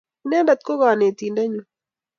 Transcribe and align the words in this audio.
Inendet 0.23 0.59
ko 0.67 0.73
konitindenyu 0.81 1.61